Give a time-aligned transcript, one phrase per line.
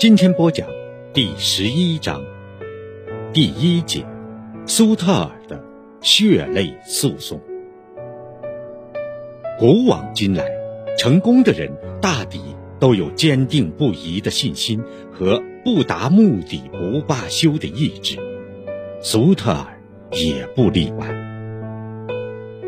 [0.00, 0.66] 今天播讲
[1.12, 2.24] 第十一章
[3.34, 4.02] 第一节
[4.64, 5.62] 苏特尔的
[6.00, 7.38] 血泪诉讼。
[9.58, 10.46] 古往今来，
[10.96, 12.40] 成功的人大抵
[12.78, 14.82] 都有坚定不移的信心
[15.12, 18.16] 和不达目的不罢休的意志，
[19.02, 19.78] 苏特尔
[20.12, 21.06] 也不例外。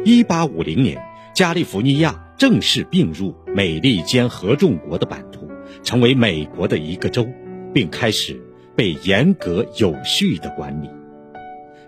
[0.05, 1.03] 一八五零年，
[1.35, 5.42] 加利福尼亚正式并入美利坚合众国的版图。
[5.83, 7.27] 成为美国的一个州，
[7.73, 8.41] 并开始
[8.77, 10.91] 被严格有序的管理。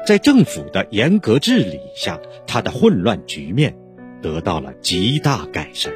[0.07, 3.75] 在政府的严格治理下，他的混乱局面
[4.21, 5.93] 得到了极大改善。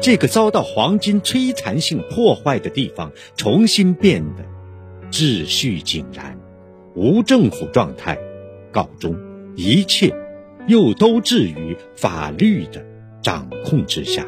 [0.00, 4.44] 这个遭到黄金摧残性破坏的地方重新变得
[5.10, 6.38] 秩序井然，
[6.94, 8.18] 无政府状态
[8.70, 9.14] 告终，
[9.56, 10.14] 一切
[10.66, 12.82] 又都置于法律的
[13.22, 14.26] 掌控之下。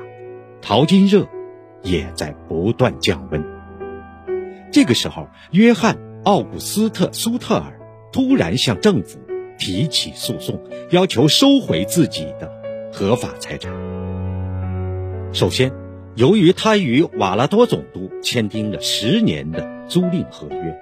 [0.61, 1.27] 淘金热。
[1.84, 3.45] 也在不断降温。
[4.73, 7.78] 这个时候，约翰·奥古斯特·苏特尔
[8.12, 9.20] 突然向政府
[9.56, 12.50] 提起诉讼，要求收回自己的
[12.92, 13.73] 合法财产。
[15.33, 15.70] 首先，
[16.17, 20.77] 由于他与瓦拉多总督签订了十年的租赁合约，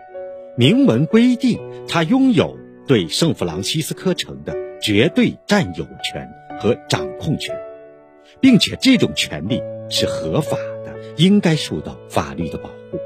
[0.57, 7.55] 明文规定他拥有对圣弗朗西斯科城的绝对占有权和掌控权，
[8.41, 9.61] 并且这种权利
[9.91, 10.57] 是合法。
[11.17, 12.99] 应该受到法律的保护，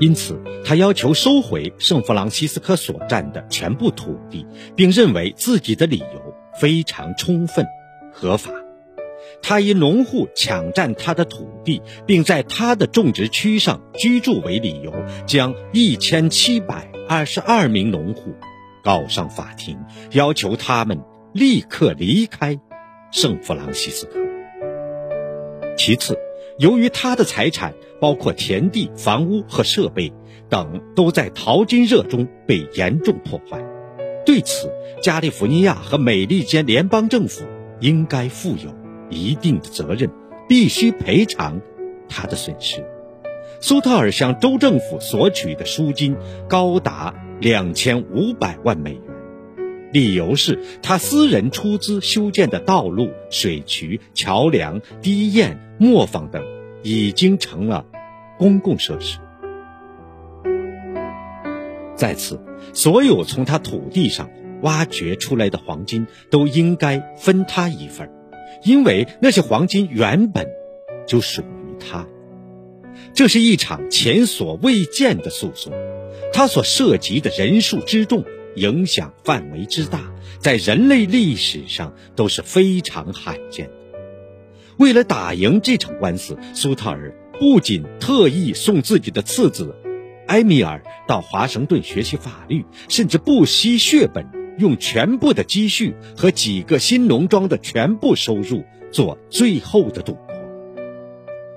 [0.00, 7.66] 因此他要求收回圣弗朗西斯科所占的全部土地，并认为自己的理由非常充分、
[8.12, 8.50] 合法。
[9.42, 14.92] 他以农户抢占他的土地，并在他的种植区上居住为理由，
[15.26, 18.34] 将一千七百二十二名农户
[18.84, 19.78] 告上法庭，
[20.12, 21.02] 要求他们
[21.32, 22.58] 立刻离开
[23.10, 24.18] 圣弗朗西斯科。
[25.76, 26.18] 其次。
[26.58, 30.12] 由于他的财产包括田地、房屋和设备
[30.48, 33.62] 等，都在淘金热中被严重破坏，
[34.26, 34.70] 对此，
[35.00, 37.44] 加利福尼亚和美利坚联邦政府
[37.80, 38.70] 应该负有
[39.08, 40.10] 一定的责任，
[40.48, 41.60] 必须赔偿
[42.08, 42.84] 他的损失。
[43.60, 46.16] 苏特尔向州政府索取的赎金
[46.48, 49.02] 高达两千五百万美元，
[49.92, 55.58] 理由是他私人出资修建的道路、水渠、桥梁、堤堰。
[55.78, 56.44] 磨坊等
[56.84, 57.84] 已经成了
[58.38, 59.18] 公共设施。
[61.96, 62.40] 在此，
[62.72, 68.08] 所有从他土地上挖掘出来的黄金都应该分他一份
[68.62, 70.46] 因为那些黄金原本
[71.04, 72.06] 就属于他。
[73.12, 75.72] 这是一场前所未见的诉讼，
[76.32, 78.24] 它所涉及的人数之众、
[78.56, 80.00] 影响范围之大，
[80.38, 83.72] 在人类历史上都是非常罕见的。
[84.78, 89.76] 为了打赢这场官司，苏特尔不仅特意送自己的次子
[90.28, 94.26] 埃米尔到华盛顿学习法律，甚至不惜血本，
[94.58, 100.22] 用全部的积蓄和几个新农庄的全部收入做最后的赌博。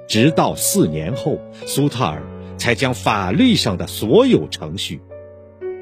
[0.07, 2.21] 直到四年后，苏特尔
[2.57, 5.01] 才将法律上的所有程序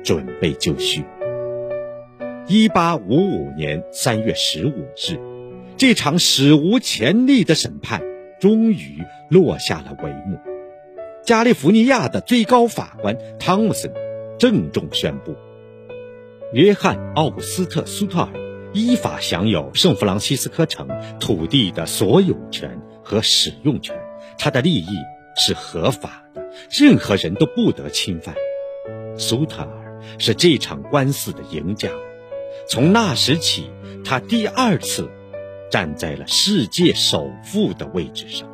[0.04, 1.04] 准备就绪。
[2.48, 5.20] 一八五五年三月十五日。
[5.76, 8.02] 这场史无前例的审判
[8.40, 10.38] 终于落下了帷幕。
[11.26, 13.92] 加利福尼亚的最高法官汤姆森
[14.38, 15.36] 郑重宣布：
[16.54, 18.30] 约翰·奥古斯特·苏特尔
[18.72, 20.88] 依法享有圣弗朗西斯科城
[21.20, 24.00] 土地的所有权和使用权，
[24.38, 24.88] 他的利益
[25.36, 28.36] 是合法的，任何人都不得侵犯。
[29.18, 29.83] 苏特尔
[30.20, 31.90] 是这场官司的赢家。
[32.70, 33.70] 从那时起，
[34.04, 35.10] 他第二次。
[35.72, 38.48] 站在了世界首富的位置上，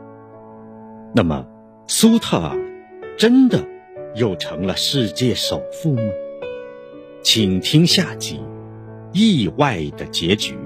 [1.14, 1.46] 那么
[1.86, 2.58] 苏特尔
[3.18, 3.68] 真的
[4.16, 6.04] 又成了世界首富吗？
[7.22, 8.40] 请听下集，
[9.12, 10.58] 意外的结局。